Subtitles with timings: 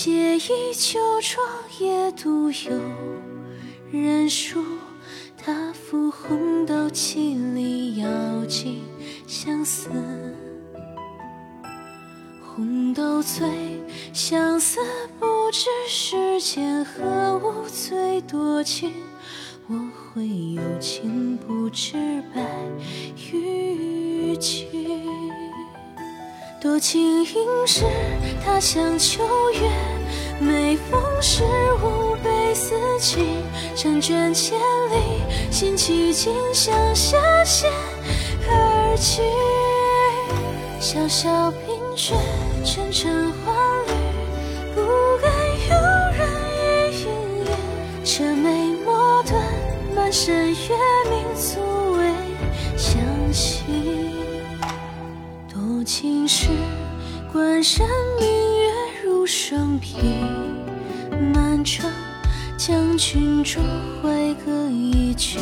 [0.00, 1.44] 写一秋窗
[1.80, 2.80] 夜独有
[3.90, 4.62] 人书。
[5.36, 8.06] 他抚红豆萁里咬
[8.46, 8.80] 尽
[9.26, 9.90] 相思。
[12.40, 13.50] 红豆醉，
[14.12, 14.78] 相思
[15.18, 18.92] 不知世间何物最多情。
[19.66, 19.74] 我
[20.14, 22.40] 会有情不知白
[23.32, 25.27] 与君。
[26.60, 27.84] 多情应是
[28.44, 29.70] 他乡秋月，
[30.40, 31.44] 每逢十
[31.84, 33.44] 五悲思亲。
[33.76, 37.68] 成卷千里，心期尽，向下写
[38.50, 39.22] 而去。
[40.80, 42.16] 萧萧冰雪，
[42.64, 43.52] 沉沉花
[43.86, 43.92] 绿，
[44.74, 44.80] 不
[45.22, 45.30] 敢
[45.70, 45.76] 有
[46.18, 46.28] 人
[46.90, 47.06] 一应
[47.44, 48.04] 眼。
[48.04, 49.40] 车眉墨断，
[49.94, 50.54] 满山月
[51.08, 52.12] 明，足为
[52.76, 53.00] 相
[53.32, 54.07] 亲。
[55.88, 56.48] 多情时，
[57.32, 57.88] 关山
[58.20, 58.70] 明月
[59.02, 59.96] 如霜披，
[61.32, 61.90] 满城
[62.58, 63.58] 将军烛
[64.02, 65.38] 怀歌一曲，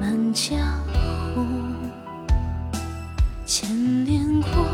[0.00, 0.56] 满江
[1.34, 1.74] 红。
[3.44, 4.64] 千年过，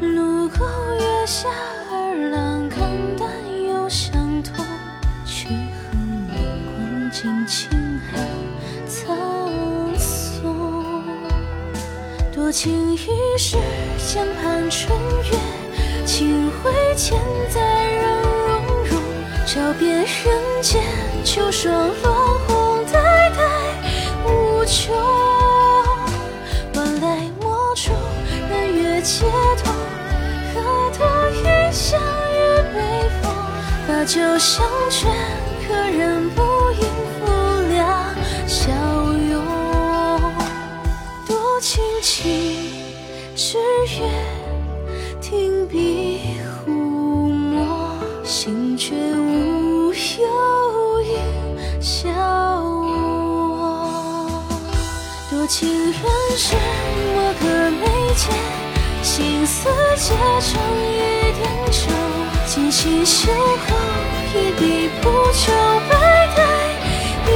[0.00, 0.66] 路过
[0.98, 1.48] 月下，
[12.54, 12.98] 情一
[13.36, 13.56] 世，
[13.98, 15.36] 江畔春月，
[16.06, 17.18] 清辉千
[17.50, 17.60] 载
[17.96, 19.02] 仍融融。
[19.44, 20.80] 照遍人间，
[21.24, 23.42] 秋霜落红，代代
[24.24, 24.94] 无穷。
[26.74, 27.90] 万来莫处，
[28.48, 29.24] 人月皆
[29.64, 29.74] 同。
[30.54, 30.62] 何
[30.96, 32.00] 得一向
[32.30, 32.38] 与
[32.72, 33.34] 北风？
[33.88, 35.10] 把酒相劝，
[35.66, 36.40] 可人不
[55.44, 56.56] 我情愿是
[57.14, 57.84] 墨客眉
[58.14, 58.32] 间
[59.02, 61.92] 心思结成一点愁
[62.46, 63.76] 锦心绣口
[64.34, 65.52] 一笔铺就
[65.90, 65.92] 百
[66.34, 66.40] 代
[67.26, 67.28] 笔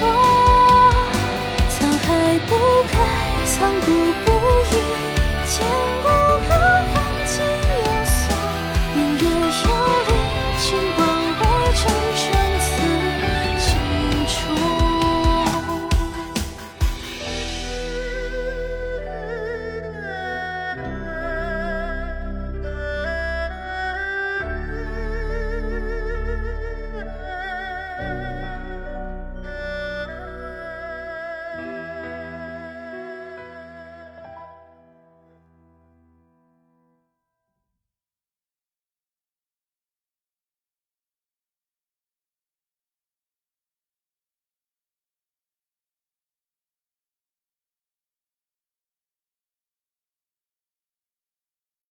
[0.00, 0.08] 锋
[1.68, 1.76] 沧
[2.06, 2.50] 海不
[2.90, 2.96] 改
[3.44, 3.86] 藏骨
[4.24, 4.32] 不
[4.74, 4.74] 移